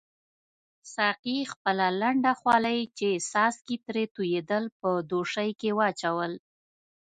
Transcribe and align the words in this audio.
ساقي 0.93 1.37
خپله 1.51 1.87
لنده 2.01 2.31
خولۍ 2.39 2.79
چې 2.97 3.09
څاڅکي 3.29 3.77
ترې 3.85 4.03
توییدل 4.15 4.63
په 4.79 4.89
دوشۍ 5.11 5.49
کې 5.59 5.69
واچول. 5.77 6.33